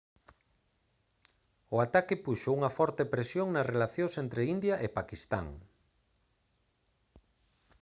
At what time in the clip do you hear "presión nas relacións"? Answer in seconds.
3.13-4.13